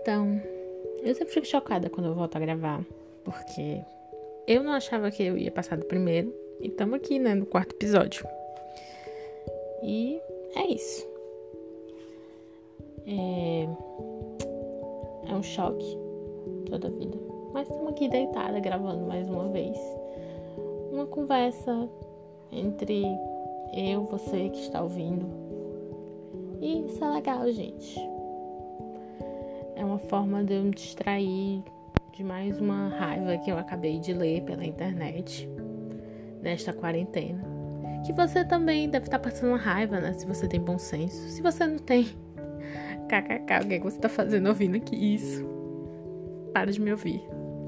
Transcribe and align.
Então, 0.00 0.40
eu 1.02 1.14
sempre 1.14 1.34
fico 1.34 1.46
chocada 1.46 1.88
quando 1.90 2.06
eu 2.06 2.14
volto 2.14 2.36
a 2.36 2.40
gravar, 2.40 2.84
porque 3.24 3.80
eu 4.46 4.62
não 4.62 4.72
achava 4.72 5.10
que 5.10 5.22
eu 5.22 5.36
ia 5.36 5.50
passar 5.50 5.76
do 5.76 5.84
primeiro, 5.84 6.34
e 6.60 6.68
estamos 6.68 6.96
aqui, 6.96 7.18
né, 7.18 7.34
no 7.34 7.46
quarto 7.46 7.74
episódio. 7.74 8.26
E 9.82 10.20
é 10.56 10.66
isso. 10.66 11.06
É, 13.06 13.68
é 15.30 15.34
um 15.34 15.42
choque 15.42 15.98
toda 16.68 16.88
a 16.88 16.90
vida. 16.90 17.18
Mas 17.52 17.68
estamos 17.68 17.92
aqui 17.92 18.08
deitada 18.08 18.60
gravando 18.60 19.06
mais 19.06 19.28
uma 19.28 19.48
vez. 19.48 19.78
Uma 20.92 21.06
conversa 21.06 21.88
entre 22.52 23.04
eu, 23.74 24.04
você 24.04 24.48
que 24.50 24.60
está 24.60 24.82
ouvindo. 24.82 25.26
E 26.60 26.86
isso 26.86 27.04
é 27.04 27.10
legal, 27.10 27.50
gente. 27.52 28.17
Uma 29.98 30.08
forma 30.08 30.44
de 30.44 30.54
eu 30.54 30.62
me 30.62 30.70
distrair 30.70 31.60
de 32.12 32.22
mais 32.22 32.60
uma 32.60 32.88
raiva 32.88 33.36
que 33.38 33.50
eu 33.50 33.58
acabei 33.58 33.98
de 33.98 34.12
ler 34.12 34.42
pela 34.42 34.64
internet 34.64 35.50
nesta 36.40 36.72
quarentena. 36.72 37.42
Que 38.06 38.12
você 38.12 38.44
também 38.44 38.88
deve 38.88 39.06
estar 39.06 39.18
passando 39.18 39.48
uma 39.48 39.58
raiva, 39.58 39.98
né? 39.98 40.12
Se 40.12 40.24
você 40.24 40.46
tem 40.46 40.60
bom 40.60 40.78
senso. 40.78 41.16
Se 41.30 41.42
você 41.42 41.66
não 41.66 41.78
tem, 41.78 42.04
kkk, 43.10 43.64
o 43.64 43.66
que, 43.66 43.74
é 43.74 43.78
que 43.78 43.82
você 43.82 43.96
está 43.96 44.08
fazendo 44.08 44.48
ouvindo 44.48 44.76
aqui? 44.76 44.94
Isso. 45.14 45.44
Para 46.54 46.70
de 46.70 46.80
me 46.80 46.92
ouvir. 46.92 47.20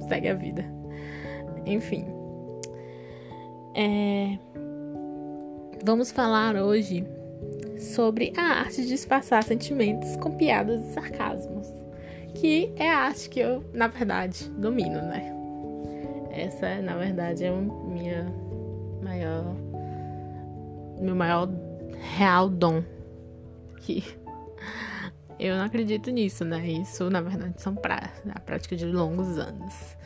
Segue 0.09 0.29
a 0.29 0.35
vida. 0.35 0.65
Enfim. 1.67 2.07
É... 3.75 4.39
Vamos 5.85 6.13
falar 6.13 6.55
hoje 6.55 7.05
sobre 7.77 8.33
a 8.37 8.61
arte 8.61 8.83
de 8.83 8.89
disfarçar 8.89 9.43
sentimentos 9.43 10.15
com 10.17 10.31
piadas 10.31 10.81
e 10.85 10.93
sarcasmos, 10.93 11.80
que 12.41 12.73
é 12.77 12.91
a 12.91 13.01
arte 13.01 13.29
que 13.29 13.39
eu, 13.39 13.63
na 13.75 13.87
verdade, 13.87 14.49
domino, 14.51 15.03
né? 15.03 15.31
Essa, 16.31 16.81
na 16.81 16.97
verdade, 16.97 17.45
é 17.45 17.51
minha 17.51 18.33
maior 19.03 19.55
meu 20.99 21.15
maior 21.15 21.49
real 22.17 22.49
dom. 22.49 22.83
Que 23.79 24.03
eu 25.39 25.57
não 25.57 25.65
acredito 25.65 26.11
nisso, 26.11 26.45
né? 26.45 26.67
Isso, 26.67 27.11
na 27.11 27.21
verdade, 27.21 27.61
são 27.61 27.75
pra, 27.75 28.11
a 28.35 28.41
prática 28.41 28.75
de 28.75 28.87
longos 28.87 29.39
anos, 29.39 29.97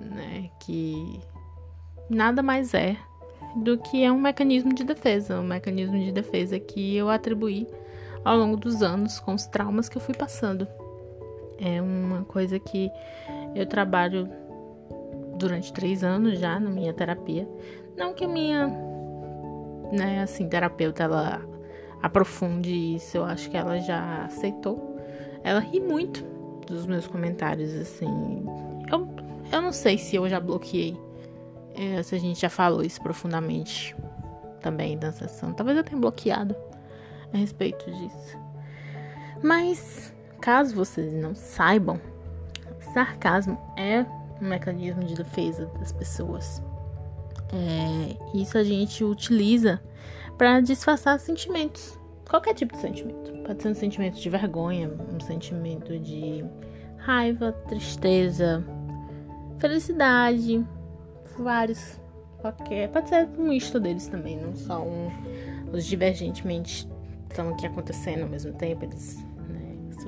né? 0.00 0.50
Que 0.60 1.20
nada 2.08 2.42
mais 2.42 2.72
é 2.72 2.96
do 3.56 3.76
que 3.76 4.02
é 4.04 4.10
um 4.10 4.20
mecanismo 4.20 4.74
de 4.74 4.84
defesa, 4.84 5.38
um 5.38 5.46
mecanismo 5.46 5.98
de 5.98 6.12
defesa 6.12 6.58
que 6.58 6.96
eu 6.96 7.10
atribuí 7.10 7.66
ao 8.24 8.36
longo 8.36 8.56
dos 8.56 8.82
anos 8.82 9.18
com 9.18 9.34
os 9.34 9.46
traumas 9.46 9.88
que 9.88 9.96
eu 9.96 10.02
fui 10.02 10.14
passando. 10.14 10.66
É 11.58 11.82
uma 11.82 12.24
coisa 12.24 12.58
que 12.58 12.90
eu 13.54 13.66
trabalho 13.66 14.28
durante 15.36 15.72
três 15.72 16.04
anos 16.04 16.38
já 16.38 16.58
na 16.58 16.70
minha 16.70 16.92
terapia. 16.92 17.48
Não 17.96 18.14
que 18.14 18.24
a 18.24 18.28
minha, 18.28 18.68
né, 19.92 20.22
assim, 20.22 20.48
terapeuta 20.48 21.02
ela 21.02 21.40
aprofunde 22.02 22.72
isso, 22.94 23.16
eu 23.16 23.24
acho 23.24 23.50
que 23.50 23.56
ela 23.56 23.78
já 23.80 24.24
aceitou. 24.24 24.96
Ela 25.42 25.60
ri 25.60 25.80
muito 25.80 26.24
dos 26.66 26.86
meus 26.86 27.06
comentários, 27.06 27.74
assim. 27.74 28.44
Eu, 28.90 29.08
eu 29.50 29.62
não 29.62 29.72
sei 29.72 29.98
se 29.98 30.16
eu 30.16 30.28
já 30.28 30.38
bloqueei 30.38 30.96
é, 31.78 32.02
se 32.02 32.14
a 32.14 32.18
gente 32.18 32.40
já 32.40 32.50
falou 32.50 32.82
isso 32.82 33.00
profundamente 33.00 33.94
também 34.60 34.98
da 34.98 35.12
sessão. 35.12 35.52
Talvez 35.52 35.78
eu 35.78 35.84
tenha 35.84 36.00
bloqueado 36.00 36.56
a 37.32 37.36
respeito 37.36 37.88
disso. 37.90 38.36
Mas, 39.42 40.12
caso 40.40 40.74
vocês 40.74 41.12
não 41.12 41.34
saibam, 41.34 42.00
sarcasmo 42.92 43.58
é 43.76 44.04
um 44.40 44.48
mecanismo 44.48 45.04
de 45.04 45.14
defesa 45.14 45.66
das 45.78 45.92
pessoas. 45.92 46.62
É, 47.52 48.36
isso 48.36 48.58
a 48.58 48.64
gente 48.64 49.04
utiliza 49.04 49.80
para 50.36 50.60
disfarçar 50.60 51.18
sentimentos. 51.18 51.98
Qualquer 52.28 52.54
tipo 52.54 52.74
de 52.74 52.80
sentimento. 52.80 53.32
Pode 53.44 53.62
ser 53.62 53.68
um 53.70 53.74
sentimento 53.74 54.20
de 54.20 54.28
vergonha, 54.28 54.90
um 55.12 55.20
sentimento 55.20 55.98
de 55.98 56.44
raiva, 56.98 57.52
tristeza, 57.68 58.64
felicidade, 59.58 60.64
vários. 61.38 61.98
Qualquer. 62.38 62.88
Pode 62.90 63.08
ser 63.08 63.28
um 63.38 63.48
misto 63.48 63.80
deles 63.80 64.06
também, 64.08 64.36
não 64.36 64.54
só 64.54 64.82
um. 64.82 65.10
Os 65.72 65.84
divergentemente 65.84 66.88
estão 67.28 67.48
aqui 67.48 67.66
acontecendo 67.66 68.22
ao 68.22 68.28
mesmo 68.28 68.52
tempo. 68.52 68.84
Eles, 68.84 69.24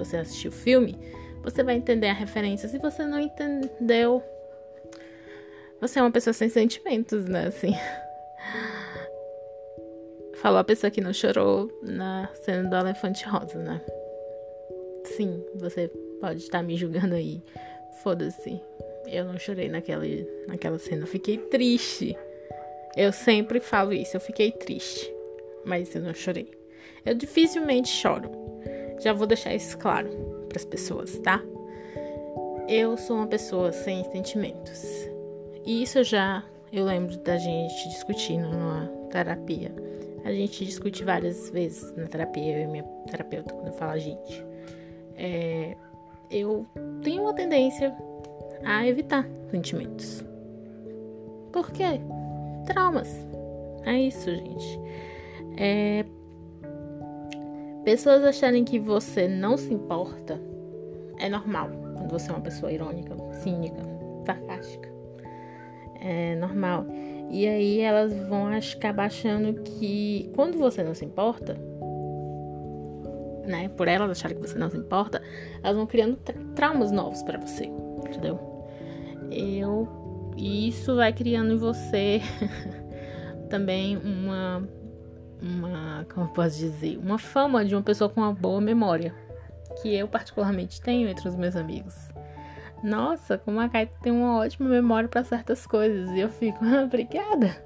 você 0.04 0.16
assistiu 0.16 0.50
o 0.50 0.54
filme, 0.54 0.98
você 1.42 1.62
vai 1.62 1.76
entender 1.76 2.08
a 2.08 2.12
referência. 2.12 2.68
Se 2.68 2.78
você 2.78 3.04
não 3.04 3.20
entendeu, 3.20 4.22
você 5.80 5.98
é 5.98 6.02
uma 6.02 6.10
pessoa 6.10 6.34
sem 6.34 6.48
sentimentos, 6.48 7.26
né? 7.26 7.46
Assim. 7.46 7.74
Falou 10.36 10.58
a 10.58 10.64
pessoa 10.64 10.90
que 10.90 11.00
não 11.00 11.12
chorou 11.12 11.70
na 11.82 12.28
cena 12.34 12.68
do 12.68 12.76
elefante 12.76 13.26
rosa, 13.26 13.58
né? 13.58 13.80
Sim, 15.04 15.44
você 15.54 15.88
pode 16.20 16.40
estar 16.40 16.62
me 16.62 16.76
julgando 16.76 17.14
aí. 17.14 17.42
Foda-se. 18.02 18.60
Eu 19.06 19.24
não 19.24 19.38
chorei 19.38 19.68
naquela, 19.68 20.04
naquela 20.46 20.78
cena. 20.78 21.02
Eu 21.02 21.06
fiquei 21.06 21.36
triste. 21.36 22.16
Eu 22.96 23.12
sempre 23.12 23.60
falo 23.60 23.92
isso. 23.92 24.16
Eu 24.16 24.20
fiquei 24.20 24.50
triste. 24.50 25.12
Mas 25.64 25.94
eu 25.94 26.00
não 26.00 26.14
chorei. 26.14 26.50
Eu 27.04 27.14
dificilmente 27.14 27.88
choro. 27.88 28.30
Já 29.00 29.12
vou 29.12 29.26
deixar 29.26 29.54
isso 29.54 29.76
claro 29.78 30.08
para 30.48 30.58
as 30.58 30.64
pessoas, 30.64 31.18
tá? 31.18 31.42
Eu 32.68 32.96
sou 32.96 33.16
uma 33.16 33.26
pessoa 33.26 33.72
sem 33.72 34.04
sentimentos. 34.10 34.84
E 35.64 35.82
isso 35.82 36.02
já 36.04 36.44
eu 36.72 36.84
lembro 36.84 37.16
da 37.18 37.36
gente 37.36 37.88
discutindo 37.88 38.48
numa 38.48 38.86
terapia. 39.10 39.72
A 40.24 40.32
gente 40.32 40.64
discute 40.64 41.02
várias 41.02 41.50
vezes 41.50 41.94
na 41.96 42.06
terapia, 42.06 42.58
eu 42.58 42.64
e 42.64 42.66
minha 42.66 42.84
terapeuta, 43.10 43.52
quando 43.54 43.68
eu 43.68 43.72
falo 43.72 43.92
a 43.92 43.98
gente. 43.98 44.44
É, 45.16 45.76
eu 46.30 46.66
tenho 47.02 47.22
uma 47.22 47.34
tendência 47.34 47.92
a 48.64 48.86
evitar 48.86 49.26
sentimentos. 49.50 50.24
Por 51.52 51.70
quê? 51.72 52.00
Traumas. 52.66 53.26
É 53.84 53.98
isso, 53.98 54.30
gente. 54.30 54.80
É... 55.56 56.04
Pessoas 57.84 58.24
acharem 58.24 58.64
que 58.64 58.78
você 58.78 59.26
não 59.26 59.56
se 59.56 59.72
importa 59.72 60.40
é 61.18 61.28
normal 61.28 61.70
quando 61.96 62.10
você 62.10 62.30
é 62.30 62.34
uma 62.34 62.40
pessoa 62.40 62.72
irônica, 62.72 63.14
cínica, 63.34 63.82
sarcástica. 64.24 64.88
É 66.00 66.34
normal. 66.36 66.86
E 67.30 67.46
aí 67.46 67.80
elas 67.80 68.12
vão 68.28 68.46
acabar 68.46 69.06
achando 69.06 69.62
que 69.62 70.30
quando 70.34 70.58
você 70.58 70.82
não 70.82 70.94
se 70.94 71.04
importa, 71.04 71.54
né, 73.46 73.68
por 73.76 73.86
elas 73.88 74.10
acharem 74.10 74.36
que 74.36 74.46
você 74.46 74.58
não 74.58 74.70
se 74.70 74.76
importa, 74.76 75.22
elas 75.62 75.76
vão 75.76 75.86
criando 75.86 76.16
tra 76.16 76.34
traumas 76.54 76.90
novos 76.90 77.22
para 77.22 77.38
você, 77.38 77.64
entendeu? 77.64 78.50
eu 79.30 79.88
e 80.36 80.68
isso 80.68 80.96
vai 80.96 81.12
criando 81.12 81.52
em 81.52 81.56
você 81.56 82.20
também 83.48 83.96
uma 83.96 84.68
uma 85.42 86.06
como 86.12 86.26
eu 86.26 86.30
posso 86.30 86.58
dizer? 86.58 86.98
Uma 86.98 87.18
fama 87.18 87.64
de 87.64 87.74
uma 87.74 87.82
pessoa 87.82 88.10
com 88.10 88.20
uma 88.20 88.32
boa 88.32 88.60
memória 88.60 89.14
que 89.80 89.94
eu 89.94 90.08
particularmente 90.08 90.80
tenho 90.80 91.08
entre 91.08 91.28
os 91.28 91.36
meus 91.36 91.56
amigos. 91.56 91.94
Nossa 92.82 93.38
como 93.38 93.60
a 93.60 93.68
Kai 93.68 93.88
tem 94.02 94.12
uma 94.12 94.38
ótima 94.38 94.68
memória 94.68 95.08
para 95.08 95.24
certas 95.24 95.66
coisas 95.66 96.10
e 96.10 96.20
eu 96.20 96.28
fico 96.28 96.64
obrigada. 96.84 97.56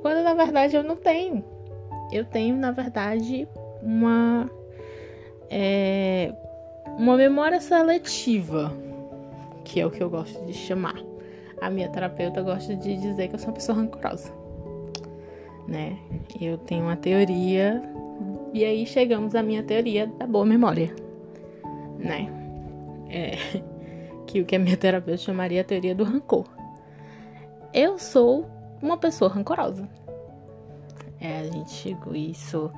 Quando 0.00 0.22
na 0.22 0.34
verdade 0.34 0.76
eu 0.76 0.82
não 0.82 0.96
tenho. 0.96 1.44
Eu 2.10 2.24
tenho 2.24 2.56
na 2.56 2.70
verdade 2.70 3.48
uma 3.82 4.50
é, 5.50 6.34
uma 6.98 7.16
memória 7.16 7.60
seletiva 7.60 8.72
que 9.64 9.80
é 9.80 9.86
o 9.86 9.90
que 9.90 10.02
eu 10.02 10.10
gosto 10.10 10.44
de 10.44 10.52
chamar. 10.52 10.96
A 11.60 11.70
minha 11.70 11.88
terapeuta 11.88 12.42
gosta 12.42 12.74
de 12.74 12.96
dizer 12.96 13.28
que 13.28 13.34
eu 13.34 13.38
sou 13.38 13.48
uma 13.48 13.54
pessoa 13.54 13.78
rancorosa, 13.78 14.32
né? 15.66 15.98
Eu 16.40 16.58
tenho 16.58 16.84
uma 16.84 16.96
teoria 16.96 17.82
e 18.52 18.64
aí 18.64 18.86
chegamos 18.86 19.34
à 19.34 19.42
minha 19.42 19.62
teoria 19.62 20.06
da 20.06 20.26
boa 20.26 20.44
memória, 20.44 20.94
né? 21.98 22.28
É, 23.08 23.36
que 24.26 24.40
o 24.40 24.44
que 24.44 24.56
a 24.56 24.58
minha 24.58 24.76
terapeuta 24.76 25.22
chamaria 25.22 25.60
a 25.60 25.64
teoria 25.64 25.94
do 25.94 26.04
rancor. 26.04 26.46
Eu 27.72 27.98
sou 27.98 28.46
uma 28.82 28.96
pessoa 28.96 29.30
rancorosa. 29.30 29.88
É, 31.20 31.40
a 31.40 31.44
gente 31.44 31.70
chegou 31.70 32.14
isso, 32.14 32.70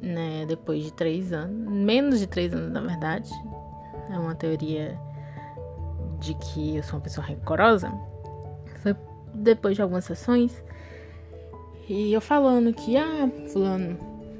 né, 0.00 0.46
depois 0.46 0.82
de 0.82 0.92
três 0.92 1.32
anos, 1.32 1.70
menos 1.70 2.18
de 2.18 2.26
três 2.26 2.52
anos 2.52 2.72
na 2.72 2.80
verdade. 2.80 3.30
É 4.10 4.18
uma 4.18 4.34
teoria 4.34 4.98
de 6.18 6.34
que 6.34 6.76
eu 6.76 6.82
sou 6.82 6.96
uma 6.96 7.02
pessoa 7.02 7.26
rancorosa 7.26 7.92
foi 8.78 8.96
depois 9.34 9.76
de 9.76 9.82
algumas 9.82 10.04
sessões 10.04 10.62
e 11.88 12.12
eu 12.12 12.20
falando 12.20 12.72
que, 12.72 12.96
ah, 12.96 13.30
fulano 13.50 13.98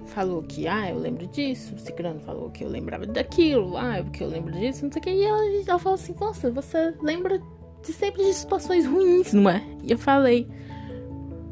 falou 0.08 0.42
que, 0.42 0.66
ah, 0.66 0.90
eu 0.90 0.98
lembro 0.98 1.26
disso, 1.28 1.78
Cicrano 1.78 2.20
falou 2.20 2.50
que 2.50 2.64
eu 2.64 2.68
lembrava 2.68 3.06
daquilo, 3.06 3.76
ah, 3.76 4.00
porque 4.02 4.22
eu 4.22 4.28
lembro 4.28 4.52
disso, 4.52 4.84
não 4.84 4.92
sei 4.92 5.00
o 5.00 5.02
que. 5.02 5.10
E 5.10 5.24
ela, 5.24 5.44
ela 5.66 5.78
falou 5.78 5.94
assim, 5.94 6.14
nossa, 6.20 6.50
você 6.50 6.94
lembra 7.00 7.40
de 7.82 7.92
sempre 7.92 8.24
de 8.24 8.34
situações 8.34 8.86
ruins, 8.86 9.32
não 9.32 9.48
é? 9.48 9.62
E 9.82 9.92
eu 9.92 9.98
falei, 9.98 10.46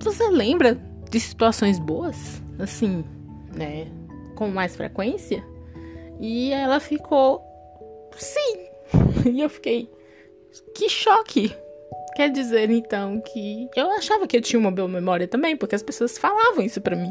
você 0.00 0.28
lembra 0.28 0.74
de 1.10 1.20
situações 1.20 1.78
boas? 1.78 2.42
Assim, 2.58 3.04
né? 3.54 3.86
Com 4.34 4.48
mais 4.48 4.76
frequência? 4.76 5.44
E 6.20 6.52
ela 6.52 6.80
ficou, 6.80 7.42
sim. 8.16 8.66
E 9.32 9.40
eu 9.40 9.48
fiquei, 9.48 9.90
que 10.74 10.88
choque. 10.88 11.52
Quer 12.16 12.30
dizer, 12.30 12.70
então, 12.70 13.20
que 13.20 13.68
eu 13.76 13.90
achava 13.90 14.26
que 14.26 14.34
eu 14.34 14.40
tinha 14.40 14.58
uma 14.58 14.70
boa 14.70 14.88
memória 14.88 15.28
também, 15.28 15.54
porque 15.54 15.74
as 15.74 15.82
pessoas 15.82 16.16
falavam 16.16 16.64
isso 16.64 16.80
para 16.80 16.96
mim. 16.96 17.10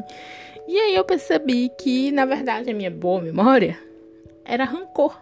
E 0.68 0.80
aí 0.80 0.96
eu 0.96 1.06
percebi 1.06 1.69
que, 1.78 2.12
na 2.12 2.25
verdade, 2.25 2.72
a 2.72 2.74
minha 2.74 2.90
boa 2.90 3.22
memória 3.22 3.78
era 4.44 4.63
rancor. 4.63 5.16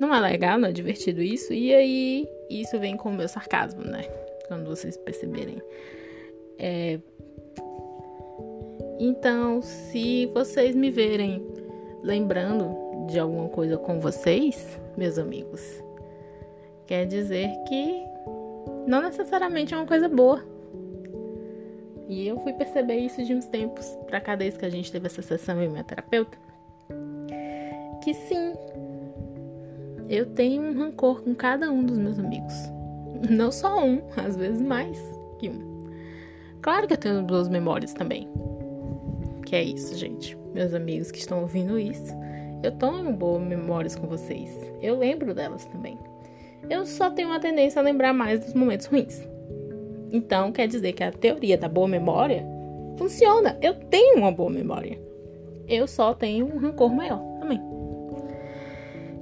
Não 0.00 0.12
é 0.12 0.18
legal, 0.18 0.58
não 0.58 0.70
é 0.70 0.72
divertido 0.72 1.22
isso. 1.22 1.52
E 1.52 1.72
aí, 1.72 2.28
isso 2.50 2.80
vem 2.80 2.96
com 2.96 3.10
o 3.10 3.14
meu 3.14 3.28
sarcasmo, 3.28 3.84
né? 3.84 4.02
Quando 4.48 4.66
vocês 4.66 4.96
perceberem. 4.96 5.62
É... 6.58 6.98
Então, 8.98 9.62
se 9.62 10.26
vocês 10.34 10.74
me 10.74 10.90
verem 10.90 11.46
lembrando 12.02 13.06
de 13.06 13.20
alguma 13.20 13.48
coisa 13.50 13.76
com 13.76 14.00
vocês, 14.00 14.80
meus 14.96 15.16
amigos, 15.16 15.80
quer 16.90 17.06
dizer 17.06 17.48
que 17.68 18.04
não 18.84 19.00
necessariamente 19.00 19.72
é 19.72 19.76
uma 19.76 19.86
coisa 19.86 20.08
boa. 20.08 20.44
E 22.08 22.26
eu 22.26 22.36
fui 22.40 22.52
perceber 22.52 22.96
isso 22.96 23.24
de 23.24 23.32
uns 23.32 23.46
tempos 23.46 23.86
para 24.08 24.20
cada 24.20 24.42
vez 24.42 24.56
que 24.56 24.64
a 24.64 24.68
gente 24.68 24.90
teve 24.90 25.06
essa 25.06 25.22
sessão 25.22 25.62
em 25.62 25.68
minha 25.68 25.84
terapeuta. 25.84 26.36
Que 28.02 28.12
sim, 28.12 28.54
eu 30.08 30.26
tenho 30.34 30.62
um 30.62 30.76
rancor 30.76 31.22
com 31.22 31.32
cada 31.32 31.70
um 31.70 31.84
dos 31.84 31.96
meus 31.96 32.18
amigos. 32.18 32.54
Não 33.30 33.52
só 33.52 33.84
um, 33.84 34.02
às 34.16 34.34
vezes 34.34 34.60
mais 34.60 35.00
que 35.38 35.48
um. 35.48 35.86
Claro 36.60 36.88
que 36.88 36.94
eu 36.94 36.98
tenho 36.98 37.22
duas 37.22 37.48
memórias 37.48 37.92
também. 37.92 38.28
Que 39.46 39.54
é 39.54 39.62
isso, 39.62 39.96
gente. 39.96 40.36
Meus 40.52 40.74
amigos 40.74 41.12
que 41.12 41.18
estão 41.20 41.42
ouvindo 41.42 41.78
isso, 41.78 42.12
eu 42.64 42.72
tenho 42.72 43.12
boas 43.12 43.42
memórias 43.42 43.94
com 43.94 44.08
vocês. 44.08 44.50
Eu 44.82 44.98
lembro 44.98 45.32
delas 45.32 45.64
também. 45.66 45.96
Eu 46.68 46.86
só 46.86 47.10
tenho 47.10 47.28
uma 47.28 47.40
tendência 47.40 47.80
a 47.80 47.84
lembrar 47.84 48.12
mais 48.12 48.40
dos 48.40 48.54
momentos 48.54 48.86
ruins. 48.86 49.26
Então, 50.12 50.52
quer 50.52 50.66
dizer 50.66 50.92
que 50.92 51.04
a 51.04 51.12
teoria 51.12 51.56
da 51.56 51.68
boa 51.68 51.88
memória 51.88 52.44
funciona. 52.96 53.56
Eu 53.62 53.74
tenho 53.74 54.18
uma 54.18 54.32
boa 54.32 54.50
memória. 54.50 55.00
Eu 55.66 55.86
só 55.86 56.12
tenho 56.12 56.46
um 56.46 56.58
rancor 56.58 56.92
maior 56.92 57.20
também. 57.38 57.60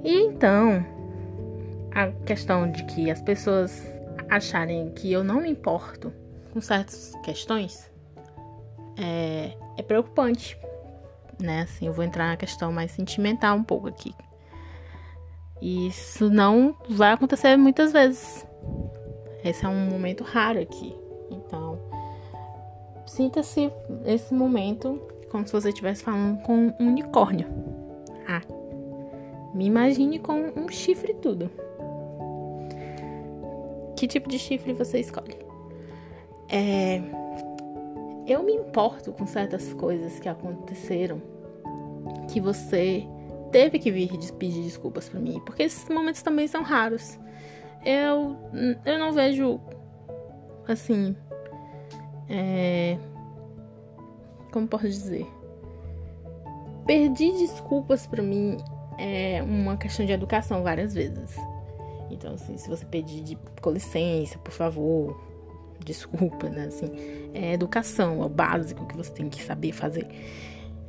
E 0.03 0.13
então, 0.23 0.83
a 1.91 2.07
questão 2.25 2.71
de 2.71 2.83
que 2.85 3.11
as 3.11 3.21
pessoas 3.21 3.85
acharem 4.29 4.91
que 4.91 5.11
eu 5.11 5.23
não 5.23 5.41
me 5.41 5.49
importo 5.49 6.11
com 6.51 6.61
certas 6.61 7.13
questões 7.23 7.89
é, 8.97 9.53
é 9.77 9.81
preocupante, 9.81 10.57
né? 11.39 11.61
Assim, 11.61 11.87
eu 11.87 11.93
vou 11.93 12.03
entrar 12.03 12.27
na 12.27 12.37
questão 12.37 12.71
mais 12.71 12.91
sentimental 12.91 13.57
um 13.57 13.63
pouco 13.63 13.87
aqui. 13.87 14.13
Isso 15.61 16.29
não 16.29 16.75
vai 16.89 17.11
acontecer 17.11 17.57
muitas 17.57 17.91
vezes. 17.91 18.47
Esse 19.43 19.65
é 19.65 19.69
um 19.69 19.89
momento 19.89 20.23
raro 20.23 20.59
aqui. 20.59 20.95
Então, 21.29 21.79
sinta-se 23.05 23.71
esse 24.05 24.33
momento 24.33 25.01
como 25.29 25.45
se 25.45 25.53
você 25.53 25.69
estivesse 25.69 26.03
falando 26.03 26.41
com 26.41 26.73
um 26.79 26.87
unicórnio. 26.87 27.47
Ah, 28.27 28.41
me 29.53 29.65
imagine 29.65 30.19
com 30.19 30.51
um 30.55 30.67
chifre 30.69 31.13
tudo. 31.15 31.49
Que 33.95 34.07
tipo 34.07 34.29
de 34.29 34.39
chifre 34.39 34.73
você 34.73 34.99
escolhe? 34.99 35.37
É, 36.47 37.01
eu 38.25 38.43
me 38.43 38.53
importo 38.53 39.11
com 39.11 39.25
certas 39.27 39.73
coisas 39.73 40.19
que 40.19 40.29
aconteceram 40.29 41.21
que 42.31 42.39
você 42.39 43.05
teve 43.51 43.79
que 43.79 43.91
vir 43.91 44.09
pedir 44.37 44.63
desculpas 44.63 45.09
para 45.09 45.19
mim, 45.19 45.41
porque 45.45 45.63
esses 45.63 45.87
momentos 45.89 46.21
também 46.21 46.47
são 46.47 46.63
raros 46.63 47.17
eu, 47.85 48.35
eu 48.85 48.99
não 48.99 49.11
vejo 49.11 49.59
assim. 50.67 51.15
É, 52.27 52.97
como 54.51 54.67
posso 54.67 54.87
dizer? 54.87 55.25
Perdi 56.85 57.31
desculpas 57.31 58.05
para 58.07 58.21
mim 58.21 58.57
é 58.97 59.41
uma 59.41 59.77
questão 59.77 60.05
de 60.05 60.11
educação 60.11 60.63
várias 60.63 60.93
vezes. 60.93 61.35
Então, 62.11 62.33
assim, 62.33 62.57
se 62.57 62.67
você 62.67 62.85
pedir 62.85 63.21
de, 63.21 63.37
com 63.61 63.71
licença, 63.71 64.37
por 64.39 64.51
favor, 64.51 65.19
desculpa, 65.85 66.49
né? 66.49 66.65
Assim, 66.65 66.91
é 67.33 67.53
educação, 67.53 68.21
é 68.21 68.25
o 68.25 68.29
básico 68.29 68.85
que 68.87 68.97
você 68.97 69.11
tem 69.11 69.29
que 69.29 69.41
saber 69.41 69.71
fazer. 69.71 70.07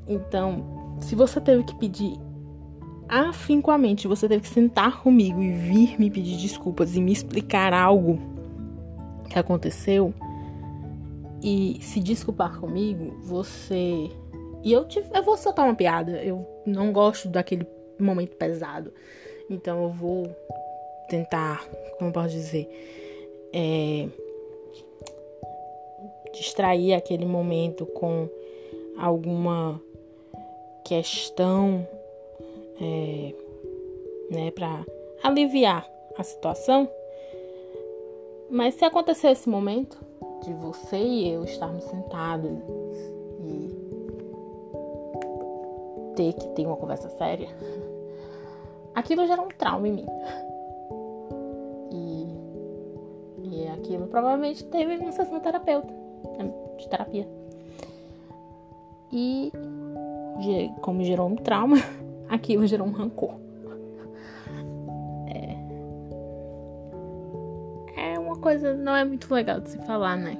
Então, 0.08 0.96
se 1.00 1.14
você 1.14 1.40
teve 1.40 1.62
que 1.62 1.74
pedir 1.76 2.18
afincoamente 3.10 4.06
você 4.06 4.28
teve 4.28 4.42
que 4.42 4.48
sentar 4.48 5.02
comigo 5.02 5.42
e 5.42 5.50
vir 5.50 5.98
me 5.98 6.08
pedir 6.08 6.36
desculpas 6.36 6.94
e 6.94 7.00
me 7.00 7.12
explicar 7.12 7.72
algo 7.72 8.20
que 9.28 9.36
aconteceu 9.36 10.14
e 11.42 11.78
se 11.82 11.98
desculpar 11.98 12.60
comigo, 12.60 13.16
você. 13.22 14.10
E 14.62 14.72
eu, 14.72 14.84
te... 14.84 15.02
eu 15.12 15.22
vou 15.24 15.36
soltar 15.36 15.64
uma 15.64 15.74
piada. 15.74 16.22
Eu 16.22 16.46
não 16.64 16.92
gosto 16.92 17.28
daquele 17.28 17.66
momento 17.98 18.36
pesado. 18.36 18.92
Então 19.48 19.82
eu 19.82 19.90
vou 19.90 20.28
tentar, 21.08 21.66
como 21.98 22.10
eu 22.10 22.12
posso 22.12 22.28
dizer, 22.28 22.68
é... 23.52 24.08
distrair 26.32 26.94
aquele 26.94 27.26
momento 27.26 27.86
com 27.86 28.28
alguma 28.96 29.80
questão 30.84 31.86
é, 32.80 33.34
né, 34.30 34.50
para 34.52 34.84
aliviar 35.22 35.86
a 36.16 36.22
situação. 36.22 36.88
Mas 38.48 38.74
se 38.74 38.84
acontecer 38.84 39.28
esse 39.28 39.48
momento 39.48 39.98
de 40.42 40.52
você 40.54 40.96
e 40.96 41.32
eu 41.32 41.44
estarmos 41.44 41.84
sentados 41.84 42.58
e 43.44 43.70
ter 46.16 46.32
que 46.32 46.48
ter 46.48 46.66
uma 46.66 46.76
conversa 46.76 47.08
séria, 47.10 47.48
aquilo 48.94 49.26
gera 49.26 49.42
um 49.42 49.48
trauma 49.48 49.86
em 49.86 49.92
mim. 49.92 50.06
E, 51.92 52.26
e 53.52 53.68
aquilo 53.68 54.06
provavelmente 54.08 54.64
teve 54.64 54.96
uma 54.96 55.12
sessão 55.12 55.38
terapeuta, 55.38 55.92
né, 56.38 56.52
de 56.78 56.88
terapia. 56.88 57.28
E 59.12 59.52
como 60.80 61.02
gerou 61.02 61.26
um 61.28 61.36
trauma, 61.36 61.76
aquilo 62.30 62.66
gerou 62.66 62.86
um 62.86 62.92
rancor. 62.92 63.34
É, 67.96 68.14
é 68.14 68.18
uma 68.18 68.36
coisa, 68.36 68.72
não 68.74 68.94
é 68.94 69.04
muito 69.04 69.32
legal 69.34 69.60
de 69.60 69.70
se 69.70 69.78
falar, 69.78 70.16
né? 70.16 70.38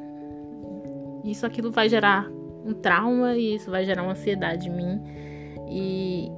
Isso, 1.25 1.45
aquilo 1.45 1.71
vai 1.71 1.89
gerar 1.89 2.31
um 2.65 2.73
trauma 2.73 3.37
e 3.37 3.57
isso 3.57 3.71
vai 3.71 3.85
gerar 3.85 4.03
uma 4.03 4.13
ansiedade 4.13 4.69
em 4.69 4.73
mim. 4.73 5.03
E 5.69 6.31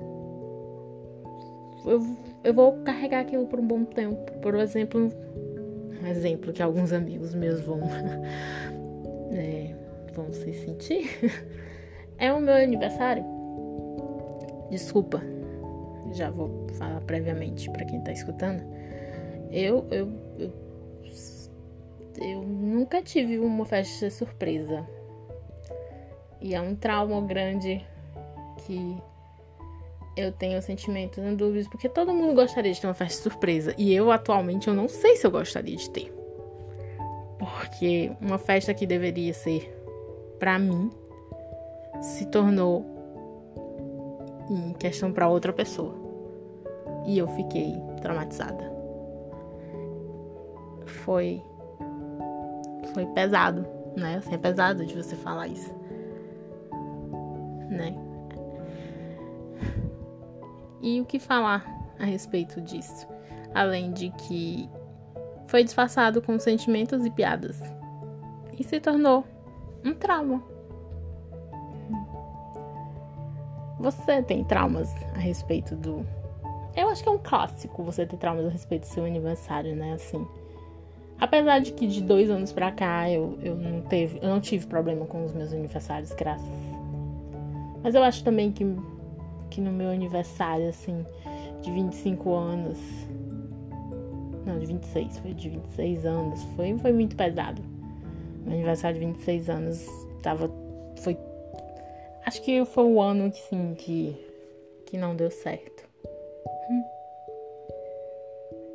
eu, 1.84 2.00
eu 2.42 2.54
vou 2.54 2.72
carregar 2.82 3.20
aquilo 3.20 3.46
por 3.46 3.60
um 3.60 3.66
bom 3.66 3.84
tempo. 3.84 4.32
Por 4.40 4.54
exemplo, 4.56 5.08
um 6.02 6.06
exemplo 6.06 6.52
que 6.52 6.62
alguns 6.62 6.92
amigos 6.92 7.34
meus 7.34 7.60
vão, 7.60 7.80
é, 9.30 9.74
vão 10.14 10.32
se 10.32 10.52
sentir. 10.54 11.08
É 12.18 12.32
o 12.32 12.38
meu 12.38 12.54
aniversário. 12.54 13.24
Desculpa, 14.70 15.20
já 16.12 16.30
vou 16.30 16.66
falar 16.74 17.00
previamente 17.02 17.70
para 17.70 17.84
quem 17.84 18.00
tá 18.00 18.12
escutando. 18.12 18.62
Eu, 19.50 19.86
eu, 19.90 20.08
eu, 20.38 20.52
eu 22.20 22.42
nunca 22.42 23.02
tive 23.02 23.38
uma 23.38 23.64
festa 23.64 24.10
surpresa. 24.10 24.86
E 26.40 26.54
é 26.54 26.60
um 26.60 26.74
trauma 26.74 27.20
grande 27.20 27.84
que 28.66 28.96
eu 30.16 30.32
tenho 30.32 30.60
sentimentos 30.60 31.18
e 31.18 31.34
dúvidas, 31.34 31.68
porque 31.68 31.88
todo 31.88 32.12
mundo 32.12 32.34
gostaria 32.34 32.72
de 32.72 32.80
ter 32.80 32.86
uma 32.86 32.94
festa 32.94 33.22
surpresa. 33.22 33.74
E 33.78 33.94
eu, 33.94 34.10
atualmente, 34.10 34.68
eu 34.68 34.74
não 34.74 34.88
sei 34.88 35.16
se 35.16 35.26
eu 35.26 35.30
gostaria 35.30 35.76
de 35.76 35.88
ter. 35.90 36.12
Porque 37.38 38.12
uma 38.20 38.38
festa 38.38 38.74
que 38.74 38.86
deveria 38.86 39.32
ser 39.32 39.72
para 40.38 40.58
mim 40.58 40.90
se 42.00 42.26
tornou 42.26 42.84
em 44.50 44.72
questão 44.74 45.12
para 45.12 45.28
outra 45.28 45.52
pessoa. 45.52 46.01
E 47.06 47.18
eu 47.18 47.26
fiquei 47.28 47.80
traumatizada. 48.00 48.70
Foi 50.86 51.42
foi 52.92 53.06
pesado, 53.06 53.66
né? 53.96 54.16
Assim, 54.16 54.34
é 54.34 54.38
pesado 54.38 54.84
de 54.84 54.94
você 54.94 55.16
falar 55.16 55.48
isso. 55.48 55.72
né? 57.72 57.94
E 60.80 61.00
o 61.00 61.04
que 61.04 61.18
falar 61.18 61.64
a 61.98 62.04
respeito 62.04 62.60
disso? 62.60 63.06
Além 63.54 63.92
de 63.92 64.10
que 64.10 64.68
foi 65.46 65.64
disfarçado 65.64 66.20
com 66.20 66.38
sentimentos 66.38 67.04
e 67.04 67.10
piadas 67.10 67.60
e 68.58 68.64
se 68.64 68.80
tornou 68.80 69.24
um 69.84 69.94
trauma. 69.94 70.42
Você 73.78 74.22
tem 74.22 74.44
traumas 74.44 74.92
a 75.14 75.18
respeito 75.18 75.74
do. 75.74 76.06
Eu 76.74 76.88
acho 76.88 77.02
que 77.02 77.08
é 77.08 77.12
um 77.12 77.18
clássico 77.18 77.82
você 77.82 78.06
ter 78.06 78.16
traumas 78.16 78.46
a 78.46 78.48
respeito 78.48 78.82
do 78.82 78.86
seu 78.86 79.04
aniversário, 79.04 79.76
né? 79.76 79.92
Assim. 79.92 80.26
Apesar 81.20 81.60
de 81.60 81.72
que 81.72 81.86
de 81.86 82.02
dois 82.02 82.30
anos 82.30 82.52
pra 82.52 82.72
cá 82.72 83.08
eu, 83.08 83.38
eu, 83.42 83.54
não, 83.54 83.82
teve, 83.82 84.18
eu 84.20 84.28
não 84.28 84.40
tive 84.40 84.66
problema 84.66 85.06
com 85.06 85.24
os 85.24 85.32
meus 85.32 85.52
aniversários, 85.52 86.12
graças. 86.12 86.48
Mas 87.82 87.94
eu 87.94 88.02
acho 88.02 88.24
também 88.24 88.50
que, 88.50 88.64
que 89.50 89.60
no 89.60 89.70
meu 89.70 89.90
aniversário, 89.90 90.68
assim, 90.68 91.04
de 91.60 91.70
25 91.70 92.34
anos. 92.34 92.78
Não, 94.46 94.58
de 94.58 94.66
26, 94.66 95.18
foi 95.18 95.34
de 95.34 95.48
26 95.50 96.06
anos. 96.06 96.42
Foi, 96.56 96.76
foi 96.78 96.92
muito 96.92 97.14
pesado. 97.14 97.62
Meu 98.44 98.54
aniversário 98.54 98.98
de 98.98 99.06
26 99.06 99.50
anos 99.50 99.86
tava. 100.22 100.50
Foi. 101.02 101.16
Acho 102.24 102.42
que 102.42 102.64
foi 102.64 102.84
o 102.84 103.00
ano 103.00 103.30
que 103.30 103.40
sim, 103.42 103.74
que, 103.76 104.16
que 104.86 104.96
não 104.96 105.14
deu 105.14 105.30
certo. 105.30 105.91
Hum. 106.70 106.84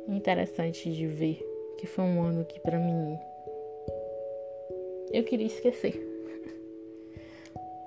Interessante 0.08 0.90
de 0.90 1.06
ver 1.06 1.38
que 1.78 1.86
foi 1.86 2.04
um 2.04 2.22
ano 2.22 2.44
que 2.44 2.58
para 2.60 2.78
mim 2.78 3.18
eu 5.12 5.24
queria 5.24 5.46
esquecer. 5.46 6.04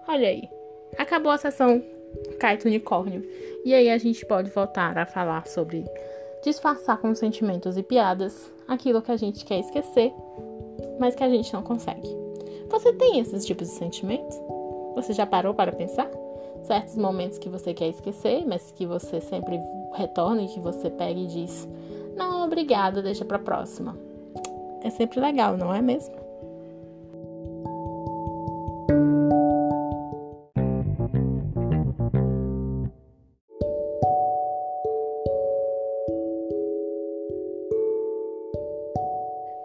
Olha 0.08 0.28
aí, 0.28 0.50
acabou 0.98 1.32
a 1.32 1.38
sessão 1.38 1.84
Caito 2.40 2.68
Unicórnio. 2.68 3.24
E 3.64 3.74
aí 3.74 3.90
a 3.90 3.98
gente 3.98 4.26
pode 4.26 4.50
voltar 4.50 4.98
a 4.98 5.06
falar 5.06 5.48
sobre 5.48 5.86
disfarçar 6.44 6.98
com 7.00 7.14
sentimentos 7.14 7.78
e 7.78 7.84
piadas 7.84 8.52
aquilo 8.68 9.02
que 9.02 9.12
a 9.12 9.18
gente 9.18 9.46
quer 9.46 9.60
esquecer, 9.60 10.12
mas 11.00 11.16
que 11.16 11.24
a 11.24 11.30
gente 11.30 11.54
não 11.54 11.62
consegue. 11.62 12.08
Você 12.70 12.94
tem 12.94 13.20
esses 13.20 13.46
tipos 13.46 13.68
de 13.68 13.76
sentimentos? 13.76 14.36
Você 14.96 15.14
já 15.14 15.26
parou 15.26 15.54
para 15.54 15.72
pensar? 15.72 16.10
Certos 16.64 16.96
momentos 16.96 17.38
que 17.38 17.50
você 17.50 17.74
quer 17.74 17.90
esquecer, 17.90 18.46
mas 18.48 18.72
que 18.72 18.86
você 18.86 19.20
sempre 19.20 19.60
retorna 19.94 20.44
e 20.44 20.48
que 20.48 20.60
você 20.60 20.90
pega 20.90 21.20
e 21.20 21.28
diz: 21.28 21.68
Não, 22.16 22.46
obrigada, 22.46 23.02
deixa 23.02 23.26
para 23.26 23.40
próxima. 23.40 23.98
É 24.84 24.90
sempre 24.90 25.20
legal, 25.20 25.58
não 25.58 25.74
é 25.74 25.82
mesmo? 25.82 26.16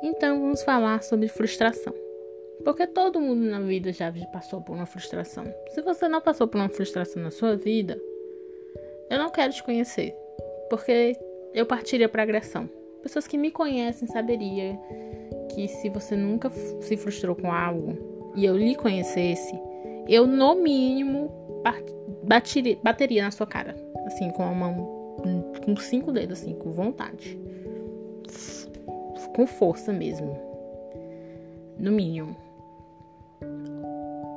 Então 0.02 0.40
vamos 0.40 0.62
falar 0.62 1.02
sobre 1.02 1.28
frustração. 1.28 2.05
Porque 2.66 2.84
todo 2.84 3.20
mundo 3.20 3.42
na 3.42 3.60
vida 3.60 3.92
já 3.92 4.12
passou 4.32 4.60
por 4.60 4.74
uma 4.74 4.86
frustração. 4.86 5.44
Se 5.68 5.80
você 5.82 6.08
não 6.08 6.20
passou 6.20 6.48
por 6.48 6.58
uma 6.58 6.68
frustração 6.68 7.22
na 7.22 7.30
sua 7.30 7.54
vida, 7.54 7.96
eu 9.08 9.20
não 9.20 9.30
quero 9.30 9.52
te 9.52 9.62
conhecer. 9.62 10.12
Porque 10.68 11.16
eu 11.54 11.64
partiria 11.64 12.08
para 12.08 12.24
agressão. 12.24 12.68
Pessoas 13.04 13.28
que 13.28 13.38
me 13.38 13.52
conhecem 13.52 14.08
saberiam 14.08 14.82
que 15.54 15.68
se 15.68 15.88
você 15.88 16.16
nunca 16.16 16.50
se 16.80 16.96
frustrou 16.96 17.36
com 17.36 17.52
algo 17.52 18.32
e 18.34 18.44
eu 18.44 18.56
lhe 18.56 18.74
conhecesse, 18.74 19.56
eu 20.08 20.26
no 20.26 20.56
mínimo 20.56 21.30
bateria, 22.24 22.76
bateria 22.82 23.22
na 23.22 23.30
sua 23.30 23.46
cara, 23.46 23.76
assim, 24.06 24.28
com 24.30 24.42
a 24.42 24.52
mão, 24.52 24.74
com 25.64 25.76
cinco 25.76 26.10
dedos, 26.10 26.42
assim, 26.42 26.54
com 26.54 26.72
vontade, 26.72 27.38
com 29.36 29.46
força 29.46 29.92
mesmo, 29.92 30.36
no 31.78 31.92
mínimo. 31.92 32.44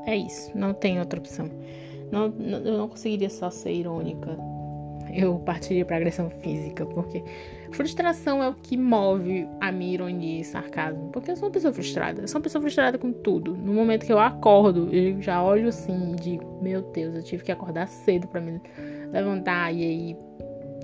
É 0.10 0.16
isso, 0.16 0.52
não 0.58 0.74
tem 0.74 1.00
outra 1.00 1.20
opção. 1.20 1.50
Não, 2.12 2.34
eu 2.40 2.78
não 2.78 2.88
conseguiria 2.88 3.30
só 3.30 3.52
ser 3.52 3.72
irônica 3.72 4.38
eu 5.14 5.40
partiria 5.40 5.84
para 5.84 5.98
agressão 5.98 6.30
física, 6.30 6.86
porque 6.86 7.24
frustração 7.72 8.44
é 8.44 8.50
o 8.50 8.54
que 8.54 8.78
move 8.78 9.48
a 9.60 9.72
minha 9.72 9.94
ironia 9.94 10.42
e 10.42 10.44
sarcasmo. 10.44 11.10
Porque 11.12 11.32
eu 11.32 11.36
sou 11.36 11.48
uma 11.48 11.52
pessoa 11.52 11.74
frustrada, 11.74 12.22
eu 12.22 12.28
sou 12.28 12.40
uma 12.40 12.44
pessoa 12.44 12.62
frustrada 12.62 12.98
com 12.98 13.12
tudo. 13.12 13.56
No 13.56 13.74
momento 13.74 14.06
que 14.06 14.14
eu 14.14 14.20
acordo, 14.20 14.94
eu 14.94 15.22
já 15.22 15.44
olho 15.44 15.70
assim 15.70 16.14
e 16.14 16.16
digo: 16.16 16.60
Meu 16.62 16.82
Deus, 16.82 17.16
eu 17.16 17.24
tive 17.24 17.44
que 17.44 17.52
acordar 17.52 17.88
cedo 17.88 18.28
para 18.28 18.42
me 18.42 18.62
levantar, 19.12 19.74
e 19.74 19.84
aí 19.84 20.18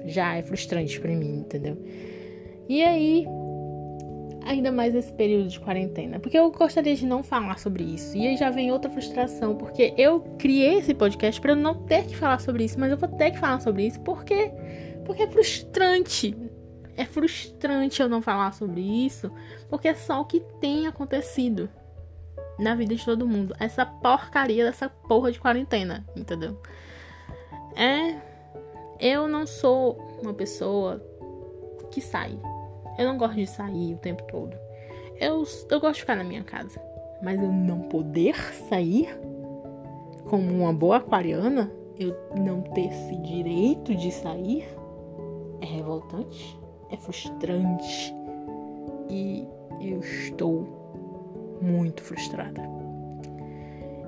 já 0.06 0.36
é 0.36 0.42
frustrante 0.42 1.00
para 1.00 1.12
mim, 1.12 1.40
entendeu? 1.40 1.78
E 2.68 2.84
aí 2.84 3.26
ainda 4.46 4.72
mais 4.72 4.94
nesse 4.94 5.12
período 5.12 5.50
de 5.50 5.60
quarentena, 5.60 6.20
porque 6.20 6.38
eu 6.38 6.50
gostaria 6.52 6.96
de 6.96 7.06
não 7.06 7.24
falar 7.24 7.58
sobre 7.58 7.84
isso. 7.84 8.16
E 8.16 8.28
aí 8.28 8.38
já 8.38 8.52
vem 8.52 8.72
outra 8.72 8.90
frustração, 8.90 9.56
porque 9.56 9.94
eu 9.98 10.22
criei 10.38 10.76
esse 10.76 10.94
podcast 10.94 11.42
para 11.42 11.56
não 11.56 11.84
ter 11.84 12.06
que 12.06 12.16
falar 12.16 12.40
sobre 12.40 12.64
isso, 12.64 12.80
mas 12.80 12.92
eu 12.92 12.98
vou 12.98 13.10
ter 13.10 13.32
que 13.32 13.40
falar 13.40 13.60
sobre 13.60 13.88
isso 13.88 14.00
porque 14.02 14.52
porque 15.04 15.24
é 15.24 15.28
frustrante. 15.28 16.36
É 16.98 17.06
frustrante 17.06 18.02
eu 18.02 18.08
não 18.08 18.22
falar 18.22 18.54
sobre 18.54 18.82
isso, 18.82 19.30
porque 19.70 19.88
é 19.88 19.94
só 19.94 20.22
o 20.22 20.26
que 20.26 20.40
tem 20.62 20.88
acontecido 20.88 21.70
na 22.58 22.74
vida 22.74 22.96
de 22.96 23.04
todo 23.04 23.28
mundo. 23.28 23.54
Essa 23.60 23.86
porcaria 23.86 24.64
dessa 24.64 24.88
porra 24.88 25.32
de 25.32 25.40
quarentena, 25.40 26.06
entendeu? 26.16 26.60
É 27.76 28.16
eu 29.00 29.28
não 29.28 29.46
sou 29.46 29.98
uma 30.24 30.34
pessoa 30.34 31.04
que 31.92 32.00
sai 32.00 32.40
eu 32.98 33.06
não 33.06 33.18
gosto 33.18 33.36
de 33.36 33.48
sair 33.48 33.94
o 33.94 33.98
tempo 33.98 34.24
todo. 34.24 34.56
Eu, 35.20 35.44
eu 35.70 35.80
gosto 35.80 35.96
de 35.96 36.02
ficar 36.02 36.16
na 36.16 36.24
minha 36.24 36.44
casa. 36.44 36.82
Mas 37.22 37.42
eu 37.42 37.52
não 37.52 37.82
poder 37.82 38.36
sair 38.70 39.18
como 40.30 40.52
uma 40.52 40.74
boa 40.74 40.98
aquariana, 40.98 41.72
eu 41.98 42.16
não 42.36 42.62
ter 42.62 42.88
esse 42.88 43.16
direito 43.18 43.96
de 43.96 44.12
sair, 44.12 44.68
é 45.62 45.66
revoltante, 45.66 46.60
é 46.92 46.98
frustrante. 46.98 48.14
E 49.10 49.48
eu 49.80 50.00
estou 50.00 50.68
muito 51.62 52.04
frustrada. 52.04 52.62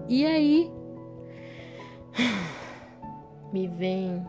E 0.09 0.25
aí 0.25 0.71
me 3.53 3.67
vem 3.67 4.25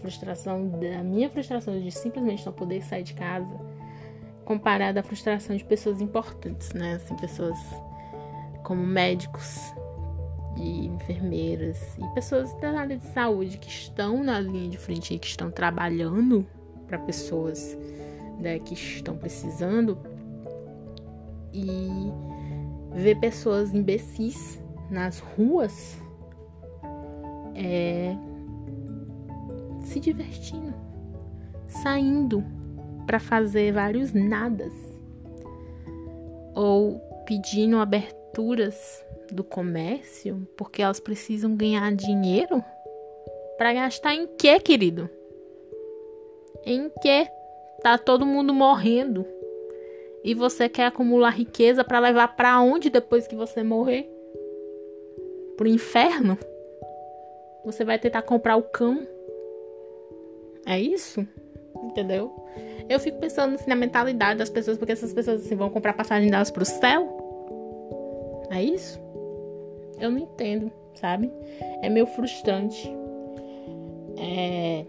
frustração 0.00 0.68
da 0.68 1.02
minha 1.02 1.28
frustração 1.28 1.78
de 1.78 1.90
simplesmente 1.90 2.44
não 2.44 2.52
poder 2.52 2.82
sair 2.82 3.02
de 3.02 3.14
casa 3.14 3.58
comparada 4.44 5.00
à 5.00 5.02
frustração 5.02 5.54
de 5.54 5.64
pessoas 5.64 6.00
importantes, 6.00 6.72
né? 6.72 6.94
Assim, 6.94 7.14
pessoas 7.16 7.58
como 8.62 8.86
médicos 8.86 9.74
e 10.56 10.86
enfermeiras 10.86 11.96
e 11.98 12.14
pessoas 12.14 12.52
da 12.54 12.80
área 12.80 12.96
de 12.96 13.06
saúde 13.08 13.58
que 13.58 13.68
estão 13.68 14.22
na 14.24 14.40
linha 14.40 14.68
de 14.68 14.78
frente 14.78 15.14
e 15.14 15.18
que 15.18 15.26
estão 15.26 15.50
trabalhando 15.50 16.46
para 16.86 16.98
pessoas 16.98 17.76
né, 18.38 18.58
que 18.58 18.74
estão 18.74 19.16
precisando 19.16 19.98
e 21.52 22.12
ver 22.94 23.16
pessoas 23.16 23.74
imbecis 23.74 24.62
nas 24.90 25.18
ruas 25.18 25.98
é 27.54 28.16
se 29.88 29.98
divertindo, 29.98 30.74
saindo 31.66 32.44
para 33.06 33.18
fazer 33.18 33.72
vários 33.72 34.12
nadas 34.12 34.72
ou 36.54 37.00
pedindo 37.24 37.78
aberturas 37.78 39.04
do 39.32 39.42
comércio 39.42 40.46
porque 40.56 40.82
elas 40.82 41.00
precisam 41.00 41.56
ganhar 41.56 41.90
dinheiro 41.94 42.62
para 43.56 43.72
gastar 43.72 44.14
em 44.14 44.26
quê, 44.26 44.60
querido? 44.60 45.08
Em 46.64 46.90
quê? 47.00 47.26
Tá 47.82 47.96
todo 47.96 48.26
mundo 48.26 48.52
morrendo. 48.52 49.26
E 50.22 50.34
você 50.34 50.68
quer 50.68 50.86
acumular 50.86 51.30
riqueza 51.30 51.82
para 51.82 51.98
levar 51.98 52.36
para 52.36 52.60
onde 52.60 52.90
depois 52.90 53.26
que 53.26 53.34
você 53.34 53.62
morrer? 53.62 54.06
Pro 55.56 55.66
inferno? 55.66 56.36
Você 57.64 57.84
vai 57.84 57.98
tentar 57.98 58.22
comprar 58.22 58.56
o 58.56 58.62
cão 58.62 59.06
é 60.68 60.80
isso? 60.80 61.26
Entendeu? 61.82 62.32
Eu 62.88 63.00
fico 63.00 63.18
pensando 63.18 63.54
assim, 63.54 63.68
na 63.68 63.76
mentalidade 63.76 64.38
das 64.38 64.50
pessoas, 64.50 64.78
porque 64.78 64.92
essas 64.92 65.12
pessoas 65.12 65.44
assim, 65.44 65.56
vão 65.56 65.70
comprar 65.70 65.92
passagem 65.92 66.30
delas 66.30 66.50
pro 66.50 66.64
céu. 66.64 68.46
É 68.50 68.62
isso? 68.62 69.00
Eu 69.98 70.10
não 70.10 70.18
entendo, 70.18 70.70
sabe? 70.94 71.30
É 71.82 71.88
meio 71.88 72.06
frustrante. 72.06 72.90
É. 74.16 74.84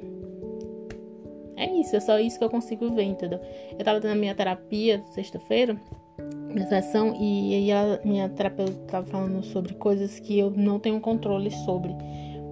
É 1.57 1.65
isso, 1.75 1.95
é 1.95 1.99
só 1.99 2.17
isso 2.19 2.37
que 2.37 2.43
eu 2.43 2.49
consigo 2.49 2.89
ver, 2.93 3.03
entendeu? 3.03 3.39
Eu 3.77 3.83
tava 3.83 3.99
tendo 3.99 4.11
a 4.11 4.15
minha 4.15 4.33
terapia 4.33 5.03
sexta-feira 5.13 5.77
minha 6.53 6.67
sessão 6.67 7.15
e 7.15 7.53
aí 7.53 7.71
a 7.71 7.99
minha 8.03 8.27
terapeuta 8.29 8.71
estava 8.71 9.05
falando 9.05 9.43
sobre 9.43 9.73
coisas 9.75 10.19
que 10.19 10.37
eu 10.37 10.51
não 10.51 10.79
tenho 10.79 10.99
controle 10.99 11.51
sobre. 11.51 11.95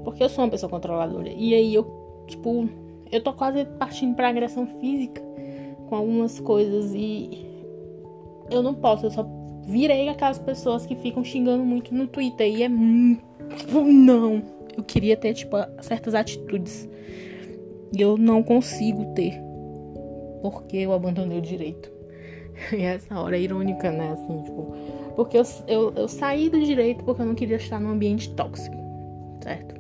Porque 0.03 0.23
eu 0.23 0.29
sou 0.29 0.43
uma 0.43 0.51
pessoa 0.51 0.69
controladora. 0.69 1.29
E 1.29 1.53
aí 1.53 1.73
eu, 1.73 2.23
tipo, 2.27 2.69
eu 3.11 3.21
tô 3.21 3.33
quase 3.33 3.65
partindo 3.65 4.15
pra 4.15 4.29
agressão 4.29 4.67
física 4.79 5.21
com 5.87 5.95
algumas 5.95 6.39
coisas 6.39 6.93
e 6.93 7.45
eu 8.51 8.61
não 8.61 8.73
posso, 8.73 9.05
eu 9.05 9.11
só 9.11 9.27
virei 9.67 10.07
aquelas 10.07 10.39
pessoas 10.39 10.85
que 10.85 10.95
ficam 10.95 11.23
xingando 11.23 11.63
muito 11.63 11.93
no 11.93 12.07
Twitter 12.07 12.47
e 12.47 12.63
é 12.63 12.69
tipo, 13.55 13.81
não. 13.81 14.41
Eu 14.75 14.83
queria 14.83 15.17
ter, 15.17 15.33
tipo, 15.33 15.57
certas 15.81 16.13
atitudes. 16.13 16.87
E 17.95 17.99
eu 17.99 18.17
não 18.17 18.43
consigo 18.43 19.13
ter. 19.13 19.33
Porque 20.41 20.77
eu 20.77 20.93
abandonei 20.93 21.39
o 21.39 21.41
direito. 21.41 21.91
E 22.73 22.81
essa 22.81 23.19
hora 23.19 23.37
é 23.37 23.41
irônica, 23.41 23.91
né? 23.91 24.13
Assim, 24.13 24.41
tipo. 24.41 24.73
Porque 25.15 25.37
eu, 25.37 25.43
eu, 25.67 25.93
eu 25.95 26.07
saí 26.07 26.49
do 26.49 26.59
direito 26.59 27.03
porque 27.03 27.21
eu 27.21 27.25
não 27.25 27.35
queria 27.35 27.57
estar 27.57 27.79
num 27.79 27.89
ambiente 27.89 28.33
tóxico. 28.33 28.75
Certo? 29.43 29.76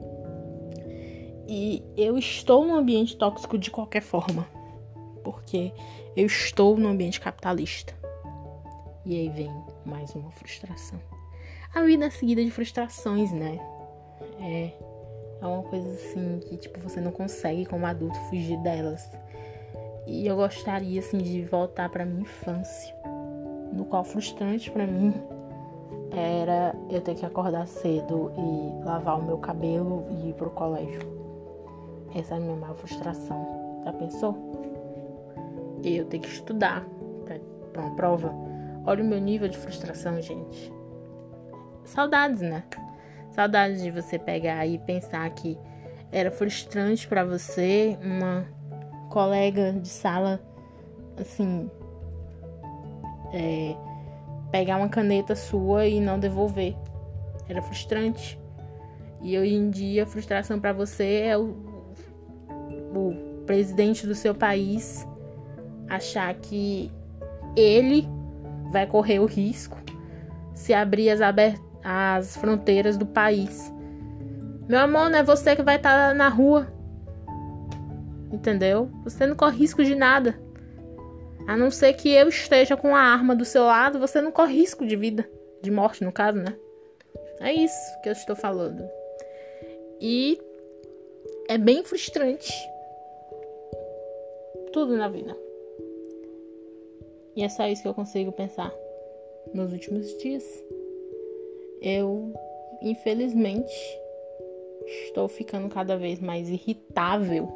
E 1.47 1.81
eu 1.95 2.17
estou 2.17 2.65
num 2.65 2.75
ambiente 2.75 3.15
tóxico 3.15 3.57
de 3.57 3.71
qualquer 3.71 4.01
forma. 4.01 4.45
Porque 5.23 5.71
eu 6.15 6.25
estou 6.25 6.77
num 6.77 6.89
ambiente 6.89 7.21
capitalista. 7.21 7.93
E 9.05 9.15
aí 9.15 9.29
vem 9.29 9.51
mais 9.85 10.13
uma 10.13 10.29
frustração. 10.31 10.99
A 11.73 11.81
vida 11.83 12.05
é 12.05 12.09
seguida 12.09 12.43
de 12.43 12.51
frustrações, 12.51 13.31
né? 13.31 13.59
É, 14.39 14.73
é 15.41 15.45
uma 15.47 15.63
coisa 15.63 15.89
assim 15.89 16.39
que 16.39 16.57
tipo 16.57 16.79
você 16.79 16.99
não 16.99 17.11
consegue 17.11 17.65
como 17.65 17.85
adulto 17.85 18.19
fugir 18.29 18.57
delas. 18.57 19.09
E 20.05 20.27
eu 20.27 20.35
gostaria 20.35 20.99
assim 20.99 21.17
de 21.17 21.43
voltar 21.45 21.89
para 21.89 22.05
minha 22.05 22.21
infância, 22.21 22.95
no 23.71 23.85
qual 23.85 24.03
frustrante 24.03 24.71
para 24.71 24.87
mim 24.87 25.13
era 26.11 26.75
eu 26.89 27.01
ter 27.01 27.15
que 27.15 27.25
acordar 27.25 27.67
cedo 27.67 28.31
e 28.37 28.85
lavar 28.85 29.19
o 29.19 29.23
meu 29.23 29.37
cabelo 29.37 30.05
e 30.09 30.29
ir 30.29 30.33
pro 30.33 30.49
colégio. 30.49 31.16
Essa 32.17 32.35
é 32.35 32.39
minha 32.39 32.55
maior 32.55 32.75
frustração. 32.75 33.81
Já 33.85 33.93
pensou? 33.93 34.35
Eu 35.83 36.05
ter 36.05 36.17
que 36.17 36.27
estudar 36.27 36.83
para 37.71 37.81
uma 37.81 37.95
prova. 37.95 38.33
Olha 38.85 39.03
o 39.03 39.07
meu 39.07 39.19
nível 39.19 39.47
de 39.47 39.57
frustração, 39.57 40.19
gente. 40.19 40.73
Saudades, 41.85 42.41
né? 42.41 42.63
Saudades 43.31 43.83
de 43.83 43.91
você 43.91 44.17
pegar 44.17 44.65
e 44.65 44.79
pensar 44.79 45.29
que 45.29 45.57
era 46.11 46.31
frustrante 46.31 47.07
para 47.07 47.23
você 47.23 47.99
uma 48.01 48.45
colega 49.09 49.73
de 49.73 49.87
sala, 49.87 50.41
assim, 51.19 51.69
é, 53.31 53.75
pegar 54.51 54.77
uma 54.77 54.89
caneta 54.89 55.35
sua 55.35 55.85
e 55.85 55.99
não 55.99 56.19
devolver. 56.19 56.75
Era 57.47 57.61
frustrante. 57.61 58.39
E 59.21 59.37
hoje 59.37 59.53
em 59.53 59.69
dia, 59.69 60.03
a 60.03 60.05
frustração 60.05 60.59
para 60.59 60.73
você 60.73 61.21
é 61.27 61.37
o, 61.37 61.66
o 62.97 63.43
presidente 63.45 64.05
do 64.05 64.15
seu 64.15 64.33
país 64.33 65.07
achar 65.87 66.33
que 66.35 66.91
ele 67.55 68.07
vai 68.71 68.85
correr 68.85 69.19
o 69.19 69.25
risco 69.25 69.77
se 70.53 70.73
abrir 70.73 71.09
as, 71.09 71.19
as 71.83 72.35
fronteiras 72.35 72.97
do 72.97 73.05
país. 73.05 73.73
Meu 74.67 74.79
amor, 74.79 75.09
não 75.09 75.19
é 75.19 75.23
você 75.23 75.55
que 75.55 75.61
vai 75.61 75.77
estar 75.77 76.09
tá 76.09 76.13
na 76.13 76.27
rua 76.27 76.67
Entendeu? 78.31 78.89
Você 79.03 79.25
não 79.25 79.35
corre 79.35 79.57
risco 79.57 79.83
de 79.83 79.95
nada. 79.95 80.39
A 81.47 81.55
não 81.55 81.71
ser 81.71 81.93
que 81.93 82.11
eu 82.11 82.27
esteja 82.27 82.75
com 82.75 82.95
a 82.95 82.99
arma 82.99 83.35
do 83.35 83.45
seu 83.45 83.63
lado, 83.63 83.99
você 83.99 84.21
não 84.21 84.31
corre 84.31 84.55
risco 84.55 84.85
de 84.85 84.95
vida. 84.95 85.29
De 85.61 85.71
morte, 85.71 86.03
no 86.03 86.11
caso, 86.11 86.37
né? 86.37 86.55
É 87.39 87.53
isso 87.53 88.01
que 88.01 88.09
eu 88.09 88.13
estou 88.13 88.35
falando. 88.35 88.83
E 90.01 90.39
é 91.47 91.57
bem 91.57 91.83
frustrante. 91.83 92.51
Tudo 94.77 94.95
na 94.95 95.09
vida. 95.09 95.35
E 97.35 97.41
é 97.41 97.49
só 97.49 97.67
isso 97.67 97.81
que 97.81 97.87
eu 97.87 97.95
consigo 97.95 98.31
pensar 98.31 98.71
nos 99.51 99.73
últimos 99.73 100.05
dias. 100.19 100.43
Eu, 101.81 102.31
infelizmente, 102.83 103.73
estou 104.85 105.27
ficando 105.27 105.67
cada 105.67 105.97
vez 105.97 106.19
mais 106.19 106.47
irritável 106.47 107.47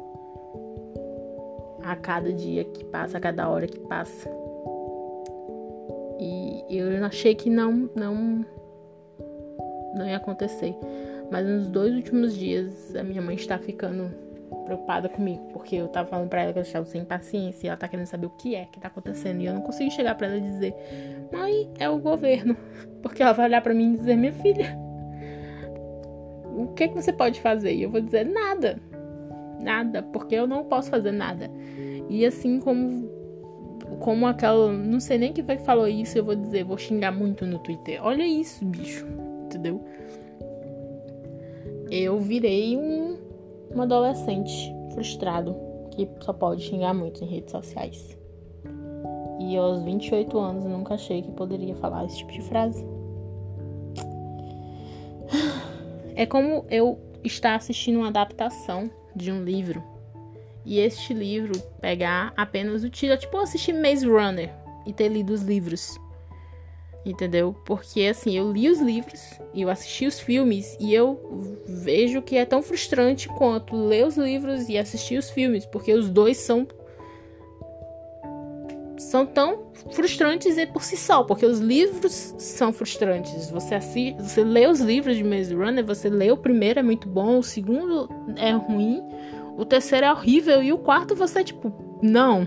a 1.84 1.94
cada 1.94 2.32
dia 2.32 2.64
que 2.64 2.84
passa, 2.86 3.18
a 3.18 3.20
cada 3.20 3.48
hora 3.48 3.68
que 3.68 3.78
passa. 3.78 4.28
E 6.18 6.76
eu 6.76 7.04
achei 7.04 7.36
que 7.36 7.48
não, 7.48 7.88
não, 7.94 8.44
não 9.94 10.08
ia 10.08 10.16
acontecer. 10.16 10.74
Mas 11.30 11.46
nos 11.46 11.68
dois 11.68 11.94
últimos 11.94 12.36
dias 12.36 12.96
a 12.96 13.04
minha 13.04 13.22
mãe 13.22 13.36
está 13.36 13.58
ficando 13.58 14.10
preocupada 14.64 15.08
comigo, 15.08 15.42
porque 15.52 15.76
eu 15.76 15.88
tava 15.88 16.08
falando 16.08 16.28
pra 16.28 16.42
ela 16.42 16.52
que 16.52 16.58
eu 16.58 16.62
estava 16.62 16.84
sem 16.84 17.04
paciência 17.04 17.66
e 17.66 17.68
ela 17.68 17.76
tá 17.76 17.88
querendo 17.88 18.06
saber 18.06 18.26
o 18.26 18.30
que 18.30 18.54
é 18.54 18.66
que 18.66 18.80
tá 18.80 18.88
acontecendo. 18.88 19.40
E 19.40 19.46
eu 19.46 19.54
não 19.54 19.62
consigo 19.62 19.90
chegar 19.90 20.14
para 20.14 20.28
ela 20.28 20.36
e 20.36 20.40
dizer, 20.40 20.74
mãe, 21.32 21.70
é 21.78 21.88
o 21.88 21.98
governo. 21.98 22.56
Porque 23.02 23.22
ela 23.22 23.32
vai 23.32 23.46
olhar 23.46 23.60
para 23.60 23.74
mim 23.74 23.94
e 23.94 23.96
dizer, 23.96 24.16
minha 24.16 24.32
filha, 24.32 24.78
o 26.56 26.68
que, 26.74 26.88
que 26.88 26.94
você 26.94 27.12
pode 27.12 27.40
fazer? 27.40 27.74
E 27.74 27.82
eu 27.82 27.90
vou 27.90 28.00
dizer, 28.00 28.24
nada 28.24 28.80
nada, 29.62 30.02
porque 30.02 30.34
eu 30.34 30.46
não 30.46 30.64
posso 30.64 30.90
fazer 30.90 31.12
nada. 31.12 31.50
E 32.10 32.26
assim 32.26 32.60
como 32.60 33.10
como 34.00 34.26
aquela, 34.26 34.72
não 34.72 34.98
sei 34.98 35.16
nem 35.16 35.32
quem 35.32 35.44
foi 35.44 35.56
que 35.56 35.64
falou 35.64 35.86
isso, 35.86 36.18
eu 36.18 36.24
vou 36.24 36.34
dizer, 36.34 36.64
vou 36.64 36.76
xingar 36.76 37.12
muito 37.12 37.46
no 37.46 37.58
Twitter. 37.60 38.04
Olha 38.04 38.26
isso, 38.26 38.64
bicho, 38.64 39.06
entendeu? 39.44 39.84
Eu 41.88 42.18
virei 42.18 42.76
um, 42.76 43.01
um 43.74 43.82
adolescente 43.82 44.74
frustrado 44.92 45.56
que 45.90 46.08
só 46.20 46.32
pode 46.32 46.62
xingar 46.62 46.94
muito 46.94 47.22
em 47.24 47.26
redes 47.26 47.50
sociais. 47.50 48.18
E 49.40 49.56
aos 49.56 49.82
28 49.82 50.38
anos 50.38 50.64
nunca 50.64 50.94
achei 50.94 51.22
que 51.22 51.30
poderia 51.32 51.74
falar 51.76 52.04
esse 52.04 52.18
tipo 52.18 52.32
de 52.32 52.42
frase. 52.42 52.84
É 56.14 56.26
como 56.26 56.64
eu 56.70 56.98
estar 57.24 57.54
assistindo 57.54 57.96
uma 57.98 58.08
adaptação 58.08 58.90
de 59.16 59.32
um 59.32 59.42
livro 59.42 59.82
e 60.64 60.78
este 60.78 61.12
livro 61.12 61.58
pegar 61.80 62.32
apenas 62.36 62.84
o 62.84 62.90
título, 62.90 63.18
tipo 63.18 63.36
assistir 63.38 63.72
Maze 63.72 64.06
Runner 64.06 64.54
e 64.86 64.92
ter 64.92 65.08
lido 65.08 65.32
os 65.32 65.42
livros. 65.42 65.98
Entendeu? 67.04 67.54
Porque 67.64 68.02
assim, 68.02 68.36
eu 68.36 68.52
li 68.52 68.68
os 68.68 68.80
livros 68.80 69.20
eu 69.54 69.68
assisti 69.68 70.06
os 70.06 70.18
filmes 70.18 70.76
e 70.80 70.94
eu 70.94 71.20
vejo 71.66 72.22
que 72.22 72.36
é 72.36 72.44
tão 72.44 72.62
frustrante 72.62 73.28
quanto 73.28 73.76
ler 73.76 74.06
os 74.06 74.16
livros 74.16 74.68
e 74.68 74.78
assistir 74.78 75.18
os 75.18 75.30
filmes, 75.30 75.66
porque 75.66 75.92
os 75.92 76.08
dois 76.08 76.38
são 76.38 76.66
são 78.98 79.26
tão 79.26 79.72
frustrantes 79.90 80.54
por 80.66 80.82
si 80.82 80.96
só, 80.96 81.24
porque 81.24 81.44
os 81.44 81.58
livros 81.58 82.34
são 82.38 82.72
frustrantes. 82.72 83.50
Você 83.50 83.74
assiste, 83.74 84.22
você 84.22 84.44
lê 84.44 84.66
os 84.68 84.80
livros 84.80 85.16
de 85.16 85.24
Maze 85.24 85.52
Runner, 85.52 85.84
você 85.84 86.08
lê 86.08 86.30
o 86.30 86.36
primeiro 86.36 86.78
é 86.78 86.82
muito 86.82 87.08
bom, 87.08 87.38
o 87.38 87.42
segundo 87.42 88.08
é 88.36 88.52
ruim, 88.52 89.02
o 89.56 89.64
terceiro 89.64 90.06
é 90.06 90.12
horrível 90.12 90.62
e 90.62 90.72
o 90.72 90.78
quarto 90.78 91.16
você 91.16 91.42
tipo, 91.42 91.72
não. 92.00 92.46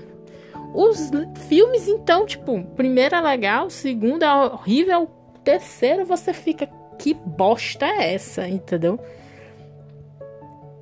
Os 0.75 1.09
filmes 1.47 1.87
então, 1.87 2.25
tipo, 2.25 2.61
primeiro 2.75 3.15
é 3.15 3.21
legal, 3.21 3.69
segundo 3.69 4.23
é 4.23 4.35
horrível, 4.35 5.09
terceiro 5.41 6.05
você 6.05 6.33
fica 6.33 6.67
que 6.99 7.13
bosta 7.13 7.85
é 7.85 8.13
essa, 8.13 8.45
entendeu? 8.45 8.99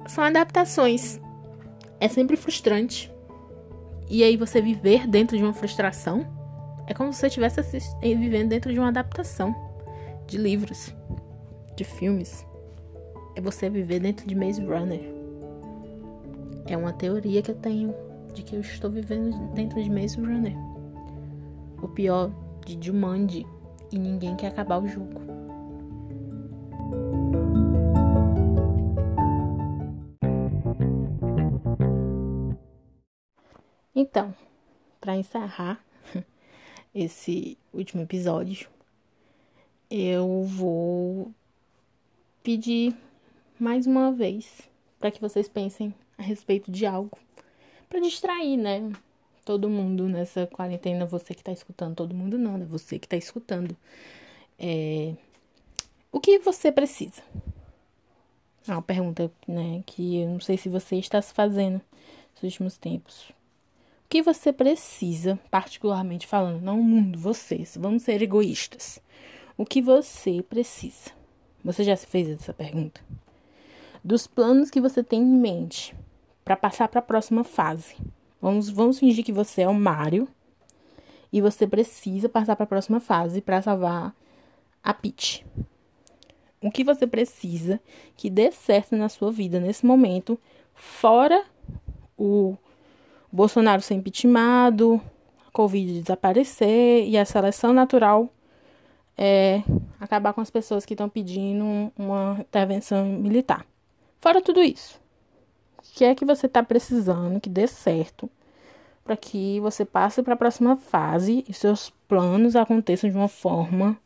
São 0.07 0.23
adaptações. 0.23 1.21
É 1.99 2.07
sempre 2.07 2.35
frustrante. 2.35 3.13
E 4.09 4.23
aí 4.23 4.35
você 4.35 4.59
viver 4.59 5.07
dentro 5.07 5.37
de 5.37 5.43
uma 5.43 5.53
frustração 5.53 6.25
é 6.87 6.93
como 6.95 7.13
se 7.13 7.19
você 7.19 7.27
estivesse 7.27 7.59
eh, 8.01 8.15
vivendo 8.15 8.49
dentro 8.49 8.73
de 8.73 8.79
uma 8.79 8.87
adaptação 8.87 9.55
de 10.25 10.39
livros, 10.39 10.91
de 11.75 11.83
filmes. 11.83 12.43
É 13.35 13.41
você 13.41 13.69
viver 13.69 13.99
dentro 13.99 14.27
de 14.27 14.33
Maze 14.33 14.63
Runner. 14.63 15.01
É 16.65 16.75
uma 16.75 16.93
teoria 16.93 17.43
que 17.43 17.51
eu 17.51 17.55
tenho 17.55 17.93
de 18.33 18.43
que 18.43 18.55
eu 18.55 18.61
estou 18.61 18.89
vivendo 18.89 19.53
dentro 19.53 19.81
de 19.81 19.89
Maze 19.89 20.19
Runner. 20.19 20.55
O 21.81 21.87
pior 21.87 22.31
de 22.65 22.77
Jumanji 22.85 23.45
e 23.91 23.97
ninguém 23.97 24.35
quer 24.35 24.47
acabar 24.47 24.81
o 24.81 24.87
jogo. 24.87 25.21
Então, 33.95 34.33
para 34.99 35.15
encerrar 35.15 35.83
esse 36.93 37.57
último 37.71 38.01
episódio, 38.01 38.67
eu 39.89 40.43
vou 40.43 41.31
pedir 42.41 42.95
mais 43.59 43.85
uma 43.85 44.11
vez 44.11 44.69
para 44.99 45.11
que 45.11 45.21
vocês 45.21 45.47
pensem 45.47 45.93
a 46.17 46.23
respeito 46.23 46.71
de 46.71 46.85
algo 46.85 47.17
para 47.93 48.01
distrair, 48.01 48.57
né? 48.57 48.91
todo 49.43 49.69
mundo 49.69 50.07
nessa 50.07 50.47
quarentena, 50.47 51.05
você 51.05 51.33
que 51.33 51.43
tá 51.43 51.51
escutando, 51.51 51.95
todo 51.95 52.15
mundo 52.15 52.37
não, 52.37 52.57
né? 52.57 52.65
Você 52.65 52.97
que 52.97 53.07
tá 53.07 53.17
escutando. 53.17 53.75
É... 54.57 55.13
O 56.11 56.19
que 56.19 56.39
você 56.39 56.71
precisa? 56.71 57.21
É 58.67 58.71
uma 58.71 58.81
pergunta, 58.81 59.31
né, 59.47 59.83
que 59.85 60.19
eu 60.19 60.29
não 60.29 60.39
sei 60.39 60.57
se 60.57 60.69
você 60.69 60.95
está 60.95 61.21
se 61.21 61.33
fazendo 61.33 61.81
nos 62.33 62.43
últimos 62.43 62.77
tempos. 62.77 63.29
O 64.05 64.09
que 64.09 64.21
você 64.21 64.53
precisa, 64.53 65.37
particularmente 65.51 66.27
falando, 66.27 66.61
não 66.61 66.79
o 66.79 66.83
mundo, 66.83 67.19
vocês, 67.19 67.75
vamos 67.77 68.03
ser 68.03 68.21
egoístas. 68.21 68.99
O 69.57 69.65
que 69.65 69.81
você 69.81 70.41
precisa? 70.41 71.11
Você 71.63 71.83
já 71.83 71.95
se 71.95 72.07
fez 72.07 72.29
essa 72.29 72.53
pergunta? 72.53 73.01
Dos 74.03 74.27
planos 74.27 74.69
que 74.69 74.79
você 74.79 75.03
tem 75.03 75.21
em 75.21 75.37
mente 75.37 75.93
para 76.43 76.55
passar 76.55 76.87
para 76.87 76.99
a 76.99 77.03
próxima 77.03 77.43
fase. 77.43 77.95
Vamos, 78.41 78.69
vamos 78.69 78.99
fingir 78.99 79.23
que 79.23 79.31
você 79.31 79.61
é 79.61 79.67
o 79.67 79.73
Mario 79.73 80.27
e 81.31 81.41
você 81.41 81.65
precisa 81.65 82.27
passar 82.29 82.55
para 82.55 82.65
a 82.65 82.67
próxima 82.67 82.99
fase 82.99 83.41
para 83.41 83.61
salvar 83.61 84.13
a 84.83 84.93
Peach. 84.93 85.45
O 86.61 86.71
que 86.71 86.83
você 86.83 87.07
precisa 87.07 87.79
que 88.15 88.29
dê 88.29 88.51
certo 88.51 88.95
na 88.95 89.09
sua 89.09 89.31
vida 89.31 89.59
nesse 89.59 89.85
momento, 89.85 90.39
fora 90.73 91.43
o 92.17 92.55
Bolsonaro 93.31 93.81
ser 93.81 93.95
impeachmentado, 93.95 95.01
a 95.47 95.51
Covid 95.51 96.01
desaparecer 96.01 97.07
e 97.07 97.17
a 97.17 97.25
seleção 97.25 97.73
natural 97.73 98.29
é 99.17 99.63
acabar 99.99 100.33
com 100.33 100.41
as 100.41 100.49
pessoas 100.49 100.85
que 100.85 100.93
estão 100.93 101.09
pedindo 101.09 101.91
uma 101.97 102.37
intervenção 102.39 103.05
militar. 103.05 103.65
Fora 104.21 104.41
tudo 104.41 104.61
isso, 104.61 104.99
o 105.83 105.95
que 105.95 106.05
é 106.05 106.15
que 106.15 106.25
você 106.25 106.45
está 106.45 106.63
precisando 106.63 107.39
que 107.39 107.49
dê 107.49 107.67
certo 107.67 108.29
para 109.03 109.17
que 109.17 109.59
você 109.59 109.83
passe 109.83 110.23
para 110.23 110.33
a 110.33 110.37
próxima 110.37 110.77
fase 110.77 111.43
e 111.47 111.53
seus 111.53 111.89
planos 112.07 112.55
aconteçam 112.55 113.09
de 113.09 113.15
uma 113.15 113.27
forma 113.27 113.99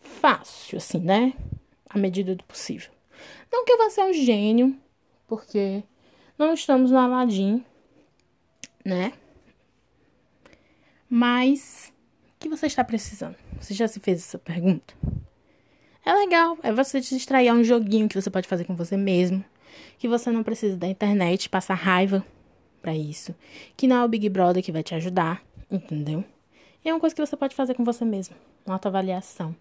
fácil, 0.00 0.78
assim, 0.78 0.98
né? 0.98 1.32
À 1.88 1.96
medida 1.98 2.34
do 2.34 2.42
possível. 2.44 2.90
Não 3.52 3.64
que 3.64 3.76
vá 3.76 3.88
ser 3.90 4.02
um 4.02 4.12
gênio, 4.12 4.76
porque 5.28 5.84
não 6.36 6.52
estamos 6.52 6.90
no 6.90 6.98
Aladim, 6.98 7.64
né? 8.84 9.12
Mas 11.08 11.92
o 12.34 12.40
que 12.40 12.48
você 12.48 12.66
está 12.66 12.82
precisando? 12.82 13.36
Você 13.60 13.72
já 13.72 13.86
se 13.86 14.00
fez 14.00 14.18
essa 14.18 14.38
pergunta? 14.38 14.94
É 16.04 16.12
legal, 16.12 16.58
é 16.62 16.72
você 16.72 17.00
te 17.00 17.14
distrair, 17.14 17.48
é 17.48 17.52
um 17.52 17.62
joguinho 17.62 18.08
que 18.08 18.20
você 18.20 18.30
pode 18.30 18.48
fazer 18.48 18.64
com 18.64 18.74
você 18.74 18.96
mesmo 18.96 19.44
que 19.98 20.08
você 20.08 20.30
não 20.30 20.42
precisa 20.42 20.76
da 20.76 20.86
internet 20.86 21.48
passar 21.48 21.74
raiva 21.74 22.24
para 22.80 22.94
isso, 22.94 23.34
que 23.76 23.86
não 23.86 23.96
é 23.96 24.04
o 24.04 24.08
Big 24.08 24.28
Brother 24.28 24.62
que 24.62 24.72
vai 24.72 24.82
te 24.82 24.94
ajudar, 24.94 25.42
entendeu? 25.70 26.24
E 26.84 26.88
é 26.88 26.94
uma 26.94 27.00
coisa 27.00 27.14
que 27.14 27.24
você 27.24 27.36
pode 27.36 27.54
fazer 27.54 27.74
com 27.74 27.84
você 27.84 28.04
mesmo, 28.04 28.34
uma 28.64 28.76
autoavaliação. 28.76 29.54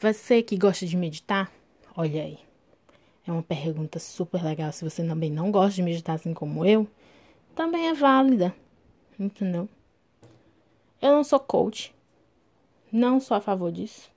Você 0.00 0.42
que 0.42 0.56
gosta 0.56 0.86
de 0.86 0.96
meditar, 0.96 1.50
olha 1.96 2.22
aí. 2.22 2.38
É 3.26 3.32
uma 3.32 3.42
pergunta 3.42 3.98
super 3.98 4.42
legal. 4.42 4.70
Se 4.72 4.84
você 4.84 5.02
também 5.06 5.30
não 5.30 5.50
gosta 5.50 5.76
de 5.76 5.82
meditar 5.82 6.16
assim 6.16 6.34
como 6.34 6.64
eu, 6.64 6.86
também 7.54 7.88
é 7.88 7.94
válida, 7.94 8.54
entendeu? 9.18 9.68
Eu 11.00 11.12
não 11.12 11.24
sou 11.24 11.40
coach, 11.40 11.94
não 12.92 13.20
sou 13.20 13.36
a 13.36 13.40
favor 13.40 13.72
disso, 13.72 14.10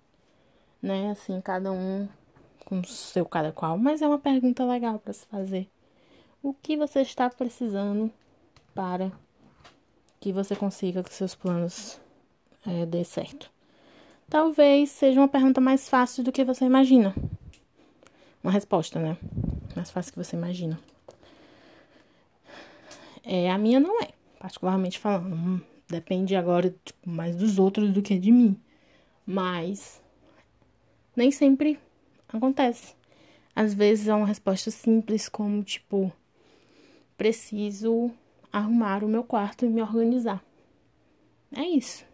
né? 0.82 1.12
Assim, 1.12 1.40
cada 1.42 1.72
um 1.72 2.08
com 2.68 2.84
seu 2.84 3.26
cada 3.26 3.54
qual, 3.54 3.78
mas 3.78 4.02
é 4.02 4.08
uma 4.08 4.20
pergunta 4.20 4.66
legal 4.66 5.00
para 5.00 5.14
se 5.14 5.26
fazer. 5.28 5.70
O 6.44 6.54
que 6.54 6.76
você 6.76 7.00
está 7.00 7.30
precisando 7.30 8.12
para 8.76 9.10
que 10.20 10.34
você 10.34 10.54
consiga 10.54 11.02
que 11.02 11.14
seus 11.14 11.34
planos 11.34 11.98
é, 12.66 12.86
dê 12.86 13.06
certo? 13.06 13.50
Talvez 14.30 14.92
seja 14.92 15.18
uma 15.18 15.30
pergunta 15.30 15.62
mais 15.62 15.88
fácil 15.88 16.26
do 16.26 16.32
que 16.32 16.44
você 16.44 16.66
imagina. 16.66 17.16
Uma 18.44 18.52
resposta, 18.52 19.00
né? 19.00 19.18
Mais 19.74 19.90
fácil 19.90 20.12
que 20.12 20.22
você 20.22 20.36
imagina. 20.36 20.78
É, 23.24 23.50
a 23.50 23.58
minha 23.58 23.80
não 23.80 24.02
é, 24.02 24.10
particularmente 24.38 25.00
falando. 25.00 25.34
Hum, 25.34 25.62
depende 25.88 26.36
agora 26.36 26.76
tipo, 26.84 27.10
mais 27.10 27.34
dos 27.34 27.58
outros 27.58 27.94
do 27.94 28.02
que 28.02 28.20
de 28.20 28.30
mim. 28.30 28.60
Mas 29.26 30.02
nem 31.16 31.32
sempre 31.32 31.80
acontece. 32.30 32.96
Às 33.56 33.74
vezes 33.74 34.08
é 34.08 34.14
uma 34.14 34.28
resposta 34.28 34.70
simples, 34.70 35.28
como 35.28 35.64
tipo, 35.64 36.12
preciso 37.18 38.12
arrumar 38.52 39.04
o 39.04 39.08
meu 39.08 39.24
quarto 39.24 39.66
e 39.66 39.70
me 39.70 39.82
organizar. 39.82 40.44
É 41.56 41.64
isso. 41.64 42.06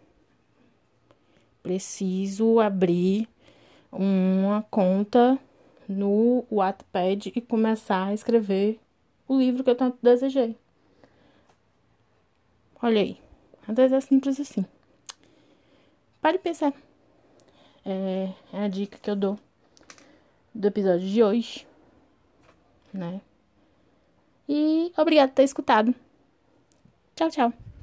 Preciso 1.62 2.60
abrir 2.60 3.28
uma 3.90 4.62
conta 4.70 5.38
no 5.88 6.44
Wattpad 6.50 7.32
e 7.34 7.40
começar 7.40 8.06
a 8.06 8.14
escrever 8.14 8.80
o 9.28 9.38
livro 9.38 9.62
que 9.62 9.70
eu 9.70 9.76
tanto 9.76 9.98
desejei. 10.02 10.56
Olha 12.82 13.00
aí. 13.00 13.18
Às 13.66 13.74
vezes 13.74 13.92
é 13.92 14.00
simples 14.00 14.38
assim. 14.38 14.64
Pare 16.20 16.38
pensar. 16.38 16.72
É, 17.84 18.30
é 18.52 18.64
a 18.64 18.68
dica 18.68 18.98
que 18.98 19.10
eu 19.10 19.16
dou 19.16 19.38
do 20.54 20.68
episódio 20.68 21.08
de 21.08 21.22
hoje, 21.22 21.66
né? 22.92 23.20
E 24.48 24.92
obrigado 24.96 25.30
por 25.30 25.36
ter 25.36 25.44
escutado. 25.44 25.94
Tchau, 27.16 27.30
tchau. 27.30 27.73